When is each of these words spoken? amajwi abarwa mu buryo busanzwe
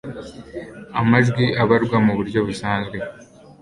amajwi 0.99 1.45
abarwa 1.61 1.97
mu 2.05 2.13
buryo 2.17 2.39
busanzwe 2.47 2.97